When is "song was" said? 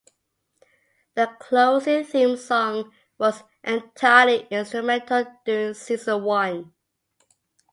2.35-3.43